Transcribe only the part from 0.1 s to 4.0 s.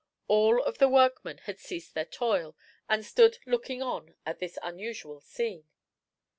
All of the workmen had ceased their toil, and stood looking